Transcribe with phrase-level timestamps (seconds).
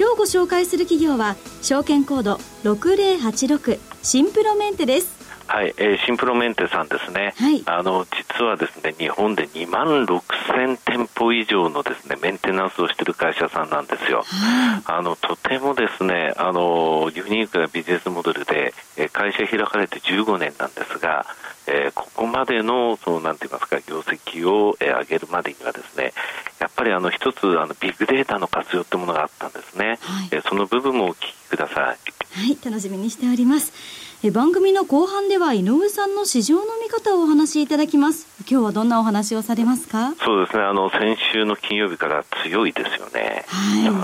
[0.00, 5.19] 今日ご紹介する企業は証券コード6086シンプロメンテです。
[5.50, 21.26] はい、えー、シンプロメンテさんですね、はい、あの実はですね日本で2万6000店舗以上のですねメンテナンスをしている会社さんなんですよ、はい、あのとてもですねあのユニークなビジネスモデルで、えー、会社開かれて15年なんですが、
[21.66, 26.12] えー、ここまでのそのなんて言いますか業績を、えー、上げるまでにはですね
[26.60, 32.20] やっぱりあの一つあのビッグデータの活用ってものがあったんですね、はい、えその部分もお聞きください。
[32.32, 38.26] はい楽しみにしておりますえ番組の後半では井上さんの市場の見方をお話しいただきます。
[38.40, 40.14] 今日はどんなお話をされますか？
[40.22, 40.62] そうですね。
[40.62, 43.46] あの先週の金曜日から強いですよね。
[43.48, 43.94] はいそう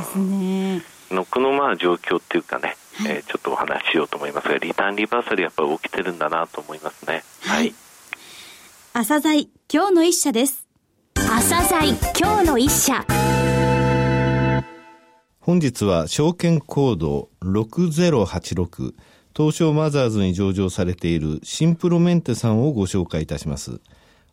[0.00, 0.82] ですね。
[1.10, 7.22] のこのまあ状況っていうかね、はい、えー、ちょっとお話ししようと思いますがリターンリバーサルやっぱり起きてるんだなと思いますね。
[7.42, 7.74] はい、はい、
[8.94, 10.66] 朝鮮今日の一社です。
[11.16, 13.04] 朝鮮今日の一社。
[15.38, 18.94] 本日は証券コード6086
[19.36, 23.80] 東証マザーズに上場されているシンプロメンテさんをご紹介いたします。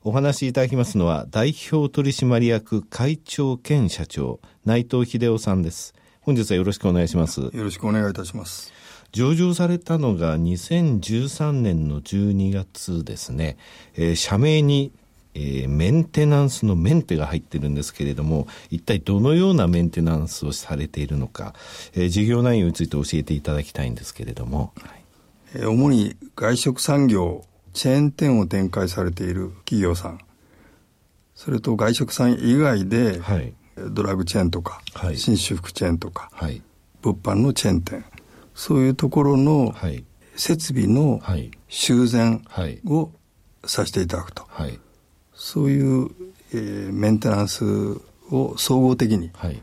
[0.06, 5.94] お話しいただきますのは代表取締役会長兼社長内藤秀夫さんです。
[6.22, 7.42] 本日はよろしくお願いします。
[7.42, 8.72] よろしくお願いいたします。
[9.12, 13.58] 上場されたのが2013年の12月ですね。
[13.96, 14.94] えー、社名に
[15.36, 21.54] えー、メンテナンスのメンテが入ってるんですけれども、一体どのようなメンテナンスをされているのか、
[21.94, 24.74] えー、事業内容について教えていただきたいんですけれども。
[25.56, 30.20] えー、主に外食産業、チェーン店を展開されている企業さん、
[31.36, 33.54] それと外食さん以外で、はい、
[33.90, 36.62] ドラッグチェーンとか、はい、紳士服チェーンとか、はい、
[37.02, 38.06] 物販のチェーン店、
[38.54, 39.76] そういうところの
[40.36, 41.22] 設備の
[41.70, 42.44] 修繕
[42.86, 43.12] を
[43.66, 44.46] させていただくと。
[44.48, 44.80] はい
[45.36, 46.10] そういう、
[46.54, 47.64] えー、メンテナンス
[48.32, 49.62] を総合的に、はい、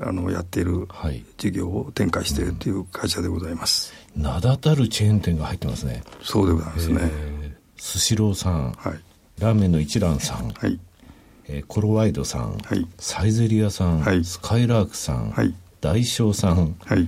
[0.00, 0.88] あのやっている
[1.36, 6.02] 事業を展開しているという会社でございます、うん、名だたるチェーン店が入ってますね。
[6.22, 7.10] そうでございますね。
[7.78, 9.00] スシローさん、はい、
[9.40, 10.78] ラーメンの一蘭さん、はい。
[11.48, 17.06] えー、コロワイドさん、はい、サイゼリヤさん、はい、スカイラークさん、はい、大将さん、はい、っ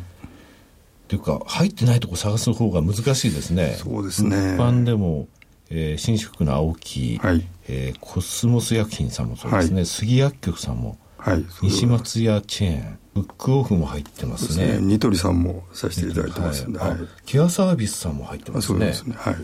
[1.09, 3.77] ていうか入ってないとこ探す方が難しいですね。
[3.79, 4.37] そうですね。
[4.37, 5.27] 一般でも
[5.71, 7.47] えー、新宿区の青木、はい。
[7.69, 14.78] えー、コスモス薬品さんもそうですね、はい、杉薬局さんも、はい、西松屋チェーンブックオフも入ってますね。
[14.78, 14.81] ね。
[14.81, 16.97] ニトリさんもさせていただいてますんで、はい、
[17.27, 18.78] ケアサービスさんも入ってますね。
[18.78, 19.17] そうですね。
[19.19, 19.37] はい。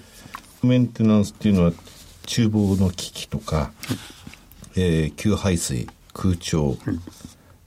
[0.66, 1.72] メンテナンスっていうのは
[2.26, 3.70] 厨房の機器とか、は
[4.76, 6.76] い、えー、給排水空調、はい、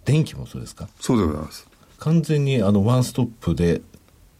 [0.06, 0.90] 電気もそうですか？
[1.00, 1.67] そうでございます。
[2.00, 3.81] 完全にあのワンストップで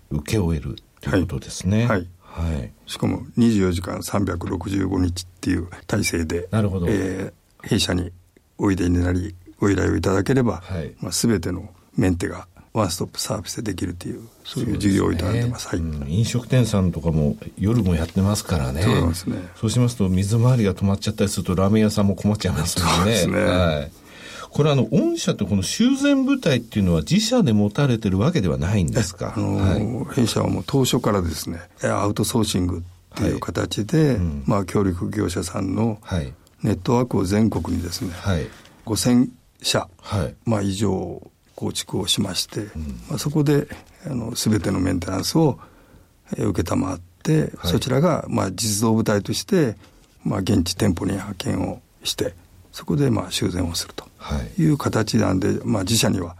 [0.09, 1.85] 受け終えるということですね。
[1.85, 2.07] はい
[2.41, 8.11] はい、しかも24時間365日っていう体制でなるほど、えー、弊社に
[8.57, 10.93] おいでになりご依頼をいただければ、はい。
[10.99, 18.83] まあ、全てのメンテがワンストップサービスでできるというそういう事業をいただいてます、ね、はい、うん、飲食店さんとかも夜もやってますからね。
[18.83, 19.37] そうですね。
[19.55, 22.95] そうしますと水回りが止まっちゃったりするとラーメン屋さんも困っちゃいますもんね。
[22.97, 23.91] そうですね、はい
[24.51, 34.15] これあの、御社とこの修繕部隊っていうのは自社で持たれてるわけではないんですか、あのーはい、弊社はもう当初からですね、アウトソーシングっていう形で、はい。
[34.15, 35.99] うん、まあ協力業者さんの
[36.63, 38.47] ネットワークを全国にですね、はい、
[38.85, 39.29] 5000
[39.61, 41.21] 社、はい、まあ以上
[41.55, 43.67] 構築をしまして、うん、まあ、そこで
[44.05, 45.59] あの全てのメンテナンスを
[46.37, 49.75] 承って、はい、そちらがまあ実動部隊として、
[50.23, 52.35] まあ、現地店舗に派遣をして
[52.77, 54.05] そこでまあ修繕をすると。
[54.59, 54.65] い。
[54.65, 56.35] う形なんで、まあ、自社には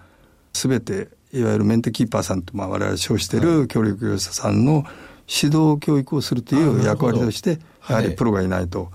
[0.54, 3.40] 全ていわゆるメンテキーパーさんとまあ我々称してい。
[3.40, 4.86] る協力業者さんの
[5.28, 7.58] 指導教育をするという役割として、
[7.90, 8.92] やはりプロがいないと、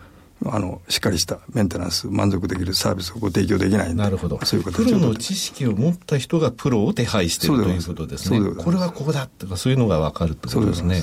[0.47, 4.39] あのしっかりしたメンテナンス満足できるサービスをご提供できないなるほど。
[4.44, 8.39] そういう形プロの知識を持った人がプロを手配しているということですね。
[8.55, 11.03] これはここだとかそういうのが分かるってことですね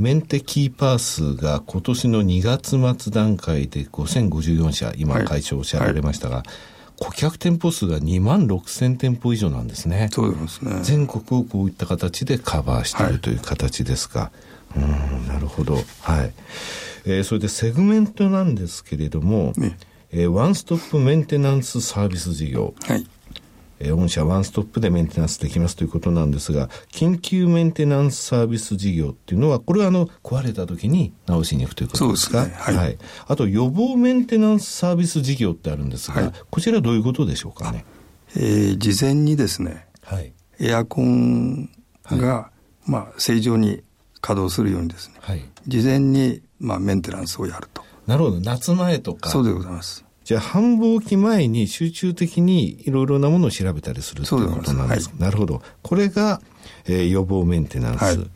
[0.00, 6.56] メンテキーパー数が今年の2月末段階で5054社今会長おっしゃられましたが、はいはい
[7.02, 10.10] 顧客店舗数が2万6千店舗以上なんですね。
[10.12, 10.80] そうですね。
[10.82, 14.20] 全国をこういった形でカバーしているという形ですか。
[14.20, 14.30] は
[14.76, 15.76] い、うん、なるほど。
[16.02, 16.32] はい。
[17.06, 19.78] えー、それでセグメントなんですけれども、ね、
[20.12, 22.74] えー、ワンストップメンテナンスサービス事業。
[22.82, 23.06] はい。
[23.80, 32.44] え御社ワンストップでメンテナンスできますということなんですが、緊急メンテナンスサービス事業っていうのは、これはあの、壊れた時に直しに行くということですか？
[32.44, 32.52] ね。
[32.54, 32.76] はい。
[32.76, 37.84] はい、あと、予防メンテナンスサービス事業ってあるんですが、はい、こちらどういうことでしょうかね？
[38.36, 41.70] えー、事前にですね、はい、エアコン
[42.10, 42.50] が、
[42.86, 43.82] まあ、正常に
[44.20, 47.82] 稼働するようにですね、はい、事前に、まあ、メンテナンスをやると。
[48.06, 48.40] なるほど。
[48.40, 49.30] 夏前とか。
[49.30, 50.04] そうでございます。
[50.22, 55.14] じゃあ、繁忙期前に集中的にいろいろなものを調べたりするということなんですか。
[55.14, 55.62] はい、なるほど。
[55.82, 56.40] これが、
[56.86, 58.02] えー、予防メンテナンス。
[58.02, 58.30] はい、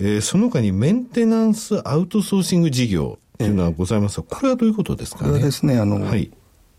[0.00, 5.30] えー、その他にメンテナンスアウトソーシング事業というのはございますが、これはどういうことですかね？
[5.30, 6.30] これはですね、あの、はい、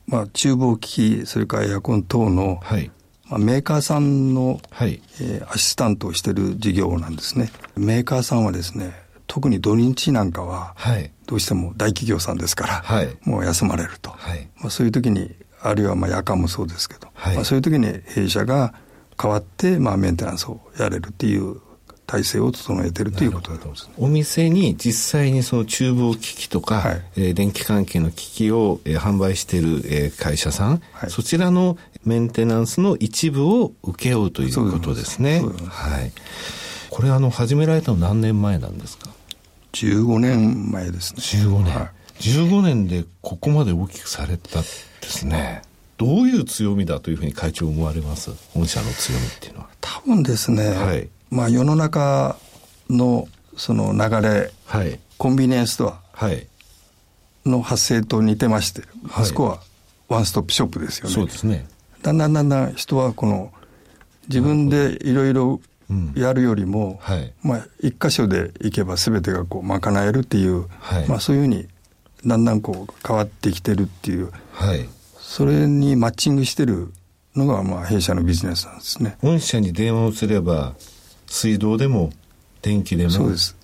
[0.08, 2.92] まあ、厨房機器、それからエアコン等の、はい、
[3.30, 7.52] まあ、メーカーさんの、はいえー、アシスタントをしている事業なんですね。
[7.78, 8.92] メーカーさんはですね、
[9.30, 14.50] 特に土日なんかは、はい、どうしても大企業さんですから、はい、もう休まれると、はい。
[14.58, 17.36] まあ、そういう時にあるいはまあ夜間もそうですけど、はい。
[17.36, 18.74] まあ、そういう時に弊社が
[19.18, 21.62] 代わってまあメンテナンスをやれるっていう
[22.08, 35.44] 体制を整えてるということだと思います、ね、お店に実際にその厨房機器とか、はい、えー、電気関係の機器を、えー、販売している、えー、会社さん、はい、そちらのメンテナンスの一部を請け負うということですね。
[35.68, 36.12] はい。
[36.90, 39.12] これあの始められたの何年前なんですか？
[39.74, 41.22] 15年前ですね。
[41.22, 41.76] 15年。
[41.76, 41.90] はい、
[42.22, 44.66] 15年でここまで大きくされたで
[45.04, 45.62] すね。
[45.98, 48.32] どういう強みだというふうに会長思われます？
[48.54, 49.70] 本社の強みっていうのは。
[49.82, 52.38] 多分ですね、はい、まあ世の中
[52.90, 53.28] の
[53.58, 56.02] その流れ、はい、コンビニエンスストア
[57.46, 59.60] の発生と似てまして、はい、あそこは
[60.08, 61.14] ワンストップショップですよね。
[61.14, 61.68] そうですね。
[62.02, 63.52] だんだんだんだん人はこの
[64.30, 65.60] 自分でいろいろ
[66.16, 71.68] やるよりも、うんはい、まあ、一箇所で行けば全てがこう賄えるっていう、はい、まあ、そういうふうに
[72.26, 74.88] だんだんこう変わってきてるっていう、はい、
[75.18, 76.92] それにマッチングしてる
[77.36, 79.18] のがまあ弊社のビジネスなんですね。
[79.22, 80.76] 御社に電話をすれば
[81.28, 82.12] 水道でも
[82.62, 83.10] 電気でも。
[83.10, 83.56] そうです。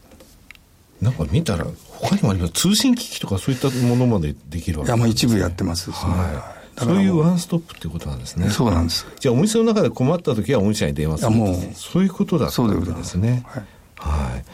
[1.01, 8.49] なんか見たら他にもあります通信機器とかそういったものまでできるわけです、ね、いやまあ一部やってますですね、はいそういうワンストップっていうことなんですね。
[8.49, 9.07] そうなんです。
[9.19, 11.31] じゃあお店の中で困った時は御社に電話する。
[11.31, 13.43] もうそういうことだったわけですね。
[13.47, 13.63] はい、
[13.95, 14.45] はい。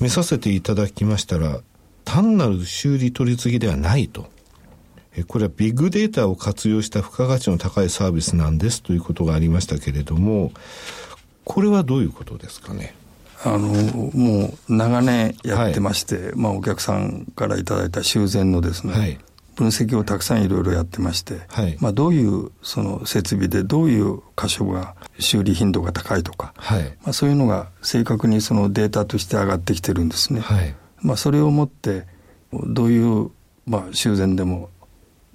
[0.00, 1.60] 見させていただきましたら、
[2.04, 4.28] 単なる修理取り次ぎではないと。
[5.16, 10.52] えこれはビッグデータを活用した付加価値の高いサービスなんですということがありましたけれども、
[11.44, 12.94] これはどういうことですかね？
[13.42, 19.18] あのもう長年やってまして、はい、まあ、お客さんからいただいた修繕のですね、はい、
[19.60, 30.40] 分析をたくさんいろいろやってまして、はい、まあ、どういうその設備でどういう箇所が修理頻度が高いとか、はい、まあ、そういうのが正確にそのデータとして上がってきてるんですね。
[30.40, 32.06] はい、まあ、それをもって
[32.52, 33.30] どういう、
[33.66, 34.70] まあ、修繕でも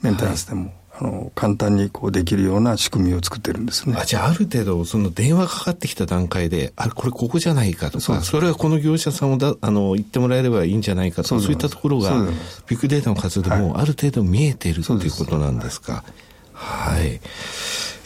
[0.02, 3.98] メンテナンスでも、あの簡単にこうできるような仕組みを作ってるんですね。
[4.00, 12.12] あじゃあある程度その電話かかってきた段階であれこれここじゃないかとかそれはこの業者さんをだあの言ってもらえればいいんじゃないかとかそういったところが
[12.68, 16.04] ビッグデータの活動でもある程度見えている、はい、ということなんですか？
[16.54, 17.20] はい。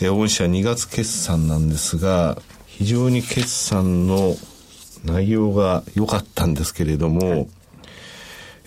[0.01, 4.36] え御社2月決算なんですが非常に決算の
[5.06, 7.47] 内容が良かったんですけれども、はい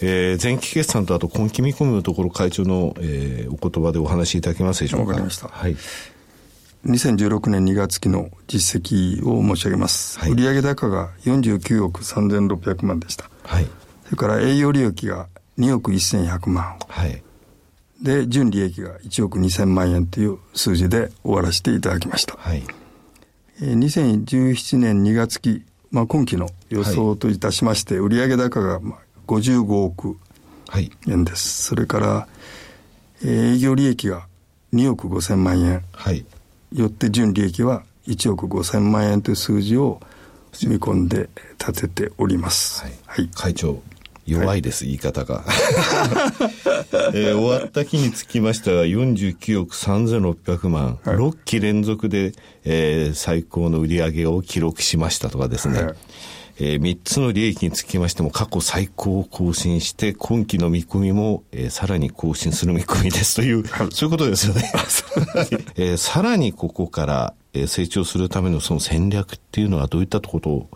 [0.02, 5.06] えー、前期決算とあと今期見込みのところ会長の、えー、お言葉でお話しいただけますでしょうか？
[5.08, 5.49] わかりました。
[5.49, 5.76] はい。
[6.87, 10.19] 2016年2月期の実績を申し上げます。
[10.19, 13.31] はい、売上高が49億3600万でした。
[13.44, 13.67] はい。
[14.06, 16.77] それから営業利益が2億1100万。
[16.88, 17.22] はい。
[18.03, 22.34] で、純利益が1億2000万円という数字で終わらせていただきました。
[22.36, 22.65] はい。
[23.60, 25.62] えー、2017年2月期、
[25.93, 30.17] まあ、今期の予想といたしまして、売上高が、まあ、55億
[31.08, 31.72] 円です。
[31.72, 32.29] はい、それから、
[33.22, 34.26] えー、営業利益が
[34.72, 35.82] 2億5千万円。
[35.93, 36.24] はい。
[36.72, 40.00] よって純利益は1億5千万円という数字を
[40.67, 42.82] 見込んで立てております。
[42.82, 42.93] はい。
[43.06, 43.82] はい、会長。
[44.24, 45.44] 弱いです、はい、言い方が。
[47.12, 52.32] えー、終わった期につきましては49億3600万、はい、6期連続で、
[52.64, 55.94] えー、最高の売り上げを記録しましたとかですね、はい
[56.59, 64.71] えー、3つの利益につきましても過去最高を更新して、今期の見込みも、えー、さらに更新する見込みですという、そういうことですよね。
[65.77, 70.69] えー、さらにここから、えー、成長するためのその戦略っていうのはどういったところを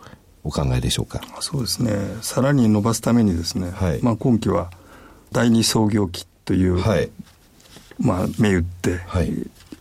[0.43, 1.21] お考えでしょうか？
[1.41, 1.91] そうですね。
[2.21, 4.71] さらに伸ばすためにですね、はい、まあ今期は
[5.31, 7.09] 第二創業期という、はい、
[7.99, 9.31] まあ銘打って、はい、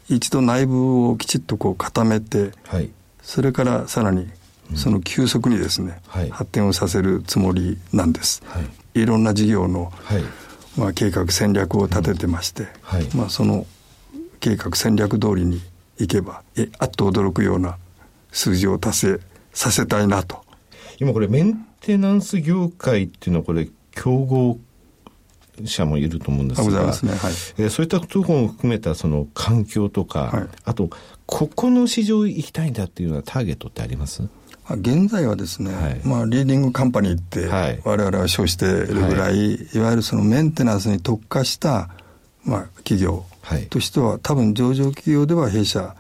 [0.09, 2.91] 一度内部をきちっとこう固めて、はい、
[3.23, 4.29] それからさらに
[4.75, 8.43] その急速にですね、はい、発展をさせるつもりなんです。
[8.47, 8.61] は
[8.95, 10.23] い、いろんな事業の、はい、
[10.77, 12.69] まあ、計画戦略を立ててまして、
[13.13, 13.67] うん、まあ、その
[14.41, 15.61] 計画戦略通りに
[15.99, 17.77] いけば、え、あっと驚くような
[18.33, 19.21] 数字を達成
[19.53, 20.45] させたいなと。
[20.99, 24.59] 今これメンテナンス業界っていうのはこれ競合
[25.65, 26.87] 者もいると思うんですが、ね。
[26.87, 26.93] はい、
[27.59, 30.91] えー、そういったところも含めたその環境とか、はい、あと、
[31.25, 34.23] ここの市場行きたいんだっていうのはターゲットってあります？
[34.75, 37.47] 現在はですね、はい、まあ、リーディングカンパニーって、
[37.85, 41.89] われわれは称しているぐらい、はい、いわゆるそのメンテナンスに特化した、
[42.45, 43.25] まあ、企業
[43.71, 45.95] としては、多分上場企業では弊社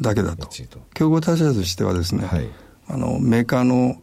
[0.00, 0.48] だけだと。
[0.94, 2.28] 競合他社としてはですね、
[2.88, 3.96] あのメーカーの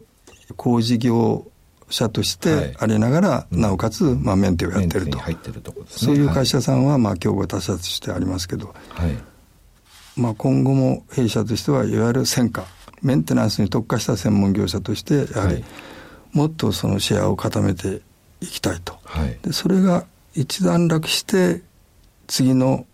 [0.56, 1.46] 工事業
[1.90, 5.18] 者としてありながら、はい、なおかつ、まあ、メンテをやってると。
[5.52, 9.16] るとね、そういう会社さんは、まあ、競合他社としてありますけど、はい、
[10.16, 12.64] まあ、今後も弊社としては、いわゆる戦火、
[13.06, 15.64] メンテナンスに特化した専門業者として、やはり、
[16.32, 18.02] もっとそのシェアを固めて
[18.40, 18.98] いきたいと。
[19.04, 21.62] はい、でそれが一段落して、
[22.26, 22.84] 次の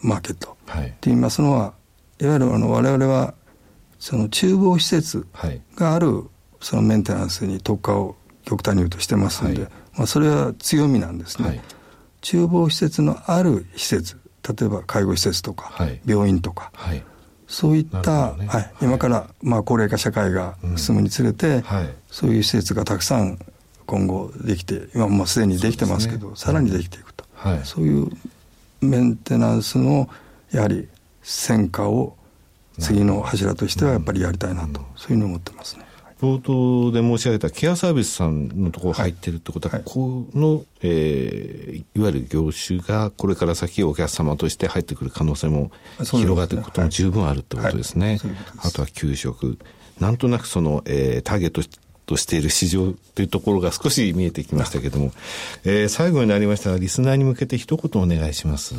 [0.00, 1.74] マーケットって言いますのは、
[2.20, 3.34] いわゆるあの我々は、
[3.98, 5.26] その厨房施設
[5.76, 6.24] がある
[6.60, 11.60] そのメンテナンスに特化を極端に言うとしてますんで、はい、まあ、それは強みなんですね、はい、
[12.22, 16.70] 厨房施設のある施設例えば介護施設とか、はい、病院とか、
[17.54, 21.64] そういった、ね、はい、今から、まあ、高齢化社会が進むにつれて、うん、
[22.10, 23.38] そういう施設がたくさん
[23.86, 27.24] 今後できて今もうすでにできてますけど、ね、さらにできていくと、
[27.62, 28.08] そういう
[28.80, 30.08] メンテナンスの
[30.50, 30.88] やはり
[31.22, 32.16] 戦果を
[32.80, 35.84] 次の柱としてはやっぱりやりたいなと、そういうふうに思ってますね。
[36.24, 48.18] 冒頭で申し上げたケアサービスさんのところ入ってるってことは、はい、この、えー、いわゆる業種がこれから先お客様として入ってくる可能性も広がっていくことも十分あるってことですね。
[48.58, 49.58] あとは給食。
[50.00, 51.60] なんとなくその、えー、ターゲット
[52.06, 55.12] としている市場というところが少し見えてきましたけれども、
[55.64, 58.74] えー、最後になりましたが、リスナーに向けて一言お願いします。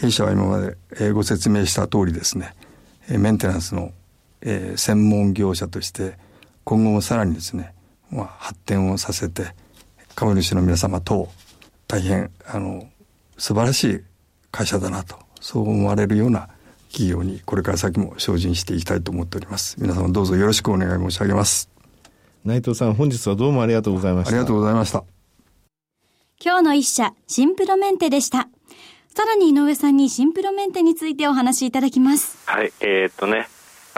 [0.00, 2.54] 弊社は今まで、えー、ご説明した通りですね、
[3.08, 3.92] えー、メンテナンスの
[4.48, 6.16] えー、専門業者として
[6.64, 7.74] 今後もさらにですね、
[8.10, 9.54] まあ、発展をさせて
[10.14, 11.28] 株主の皆様等
[11.88, 12.88] 大変あの
[13.36, 14.00] 素晴らしい
[14.52, 16.48] 会社だなとそう思われるような
[16.90, 19.76] 企業にこれから先も精進していきたいと思っております。
[19.78, 21.68] 皆様どうぞよろしくお願い申し上げます。
[22.44, 24.30] 内藤さん本日はどうもありがとうございました。
[24.30, 25.04] ありがとうございました。
[26.42, 28.48] 今日の一社シンプロメンテでした。
[29.08, 32.38] さらに井上さんにシンプロメンテについてお話しいただきます。
[32.46, 33.48] はいえー、っとね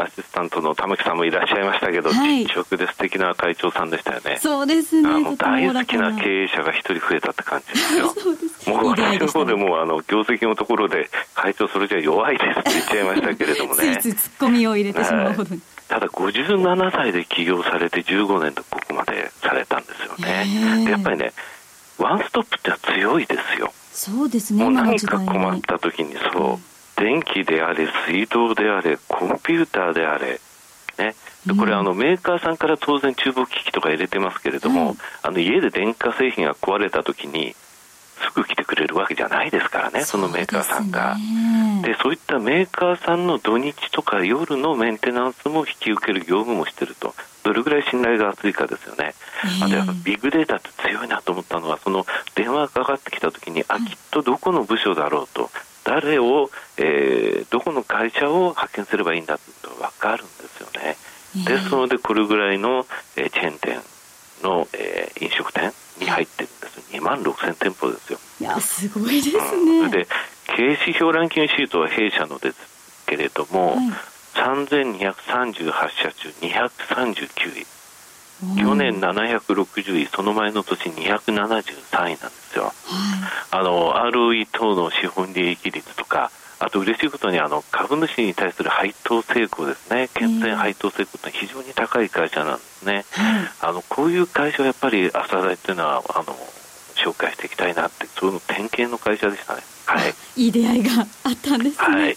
[0.00, 4.38] アシスタントの玉木さんもいらっしゃいましたけど、はい、実直で素敵な会長さんでしたよね。
[4.40, 5.08] そうですね。
[5.08, 8.08] あの大好きな経営者が一人増えたって感じですよ。
[8.58, 13.96] すもう私の方でもあの業績のところで会長それじゃ弱いですって言っちゃいましたけれどもね。
[14.00, 15.60] ついついツッコミを入れてしまうほどに。
[15.88, 20.90] ただ57歳で起業されて15年でここまでされたんですよね。
[20.90, 21.32] やっぱりね、
[21.96, 23.72] ワンストップって強いですよ。
[23.92, 24.62] そうですね。
[24.62, 26.67] もう何か困った時にそう。
[27.00, 30.40] うん電気であれ、水道であれ、コンピューターであれ、
[30.98, 31.14] ね、
[31.56, 37.54] これ、あのメーカーさんから当然、厨房機器とか入れてますけれども、うん、あの家で電化製品が壊れたときに、
[38.18, 41.16] すぐ来てくれるわけじゃないですからね、そのメーカーさんが。
[41.82, 47.14] で、そういったメーカーさんの土日とか夜のメンテナンスも引き受ける業務もしてると、
[47.44, 49.14] どれぐらい信頼が厚いかですよね。
[49.62, 55.50] あとやっぱビッグデータって強いなと思ったのは、その電話がかかってきたときに、あ、きっとどこの部署だろうと、
[55.88, 60.96] 誰を、えー、どこの会社を派遣すればいいんだとが分かるんですよね。
[61.46, 62.84] ですので、これぐらいの、
[63.16, 63.80] えー、チェーン店
[64.42, 66.80] の、えー、飲食店に入ってるんです。
[66.92, 68.18] 2万6000店舗ですよ。
[68.38, 69.80] いや、すごいですね。
[69.80, 70.06] うん、で、
[70.56, 73.86] 経営指標ランキングシートは弊社のですけれども、はい、
[74.34, 77.77] 3238社中239位。
[78.56, 82.64] 去年760位、その前の年273位なんですよ。
[82.64, 82.72] はい、
[83.50, 86.30] あの ROE 等の資本利益率とか、
[86.60, 93.04] あと嬉しいことにあの株主に対する配当成功ですね、健全配当成功って非常に高い会社なんですね。
[93.60, 96.36] あのこういう会社はやっぱり朝大っていうのはあの
[96.94, 99.62] 紹介していきたいなって、そういうの典型の会社でしたね。
[99.86, 100.14] はい。
[100.36, 101.96] いい出会いがあったんですね。
[101.96, 102.16] はい。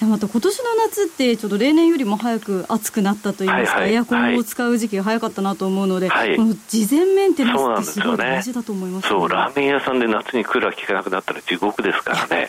[0.00, 12.48] やまた今年の夏ってちょっと例年よりも早く暑くなったといいますか、はいはい、エアコンを使う時期が早かったなと思うので、はい、この事前メンテナンスってすごい大事だと思います、ね、そう、ラーメン屋さんで夏にクーラー効かなくなったら地獄ですからね。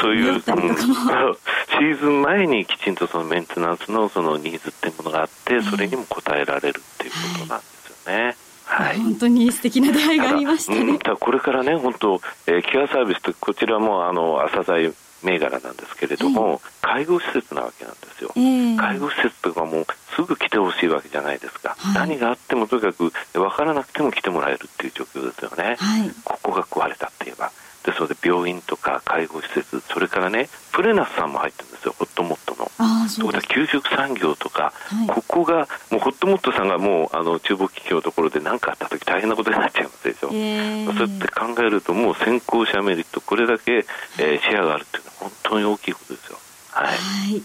[0.00, 8.36] そういう、うん、シーズン前にきちんとそのメンテナンスのそのニーズっていうものがあって、それにも応えられるっていうことなんですよね。
[8.64, 10.98] はい、本当に素敵な出会いがありましたね。
[10.98, 27.52] これからね、本当、えー、ケアサービスってこちらもあの朝剤銘柄なんですけれども、はい、介護施設なわけなんですよ、えー、介護施設とかもすぐ来てほしいわけじゃないですか、はい、何があってもとにかく分からなくても来てもらえるっていう状況ですよね、はい、ここが壊れたって言えば
[27.84, 32.70] ですので病院とか介護施設それからねプレナスさんも入ってるんですよホットモットの。
[32.78, 43.84] あそうです給食産業とか、はい、ここがもうホットモットさんがもうあの中国企業のところで何かあった時大変なことになっちゃいますでしょ、えー、そうやって考えるともう先行者メリットこれだけ、
[44.18, 46.38] えー、シェアがあるっていうのは本当に大きいことですよ。
[46.70, 46.94] はい、は
[47.36, 47.42] い、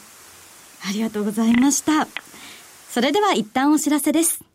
[0.90, 2.08] ありがとうございました。
[2.90, 4.55] それでは一旦お知らせです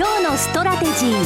[0.00, 1.24] 今日のストラテジー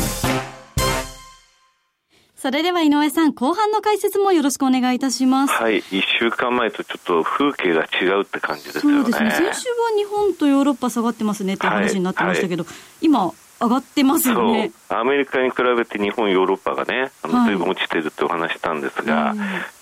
[2.34, 5.52] それでは井上さん、後半の解説もよろしくお願いいたします。
[5.52, 9.02] はい、1週間前とちょっと風景が違うって感じですよね。
[9.04, 9.30] そうですね。
[9.30, 19.34] 先週は日本とヨーロッパ下がってますねって話になってましたけど、はいはい、今、上がってますよねアメリカに比べて日本、ヨーロッパがね、あの随分落ちてるってお話したんですが、は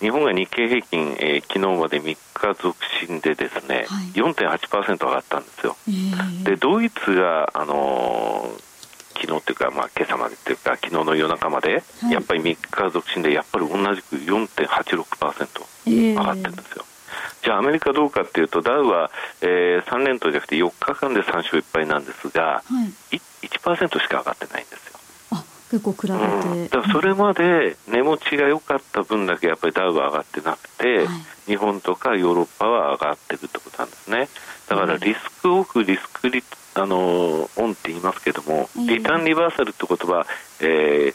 [0.03, 2.77] い、日本が日経平均、えー、昨日まで3日続
[3.09, 5.77] 伸でですね、はい、4.8%上がったんですよ。
[5.89, 8.72] えー、でドイツが、あのー
[9.15, 16.85] 昨日っていうか、まあ、今朝までっていうか、昨日の夜中まで、はい、やっぱり3日続伸で、やっぱり同じく4.86%上がってるんですよ。
[16.85, 24.93] えー、じゃあ、アメリカどうかっていうと、ダウは、えー、3連投じゃなくて4日間で3勝1敗なんですが、はい、1%しか上がってないんですよ。
[25.73, 31.07] 結構比べて、うん、だそれまで値持ちが良かった分だけやっぱりダウは上がってなくて、はい、
[31.47, 34.29] 日本とかヨーロッパは上がってるってことなんですね。
[34.69, 36.43] だからリスクオフリスクリ
[36.75, 40.27] あのオンって言いますけども、リターンリバーサルって言葉、
[40.61, 41.13] え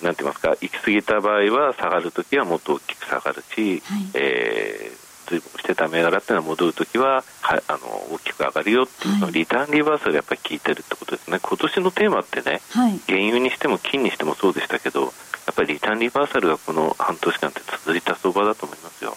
[0.00, 11.38] ー、なんて言いますか、行き過ぎた場合は下がるときはもっと大きく下がるし、はい、えー、随分してた銘柄っていうのは戻るときははあの大きく上がるよっていうの、はい、リターンリバーサルやっぱり効いてるってことですね。
[11.40, 19.16] 今年のテーマってね、はい、原油にしても金にしてもそうでしたけど、やっぱりリターンリバーサルがこの半年間って続いた相場だと思いますよ。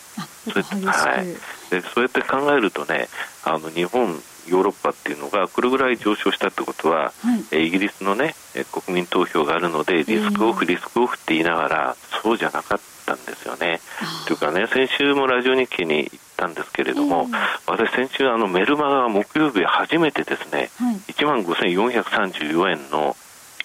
[0.51, 1.25] そうはい、
[1.71, 3.07] でそうやって考えるとね、
[3.43, 8.35] あの日本ヨーロッパっていうのがこれぐらい上昇したってことは、はい、イギリスのね
[8.71, 13.79] 国民投票があるのでリスクオフ、リスクオフって言いながらそうじゃなかったんですよね。
[14.27, 17.27] というかね先週もラジオ日経に行ったんですけれども、
[17.67, 23.15] 私先週あのメルマガ木曜日初めてですね、はい、1万5434円の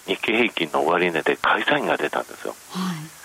[0.05, 2.55] 日経平均の終値で買いサインが出たんですよ。
[2.71, 3.20] はい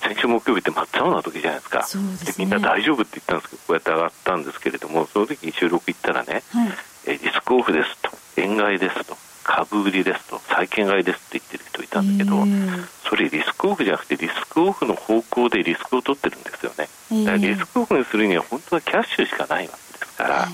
[0.00, 1.86] 先週木曜日って真っ青な時じゃないですか。
[1.90, 6.72] で、ね、みんな大丈夫って言ったんですけどこうやって上がったんですけれどもその時に収録行ったらね、はい、
[7.06, 12.36] えリスクオフですと円買いですと株売りですと債券買いですって言ってる人いたんだけど、
[13.08, 17.24] それリスクオフじゃなくてリスクオフの方向でリスクを取ってるんですよね。
[17.24, 20.48] だからリスクオフにするには本当はキャッシュしかないわけですから、はい、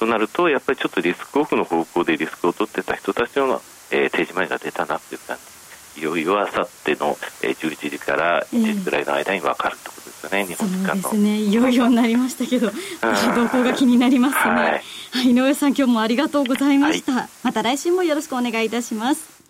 [0.00, 5.59] となるとやっぱりちょっとリスクオフの方向でリスクを取ってた人たちの、えー、定時前が出たなっていう感じ
[6.00, 11.02] いよいよあさっての11時から1時ぐらいの間に分かるってことですよね、えー、日本時間の。
[11.02, 14.82] そうですね、いよいよになりましたけど、動向が気になりますね。
[15.12, 19.42] はい、井上さん、今日もありがとうございました、はい、また来週もよろしくお願いいたします。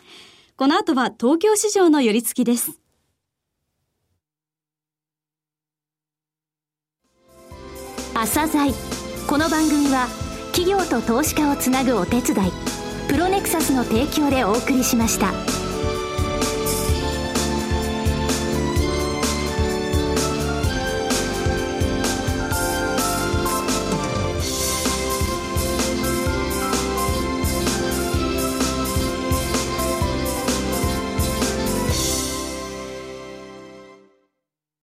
[0.57, 2.73] この後は東京市場の寄り付きです。
[8.13, 8.75] 朝鮮
[9.27, 10.07] この番組は
[10.53, 12.53] 企業と投資家をつなぐお手伝い
[13.09, 15.70] プロネクサスの提供でお送りしました。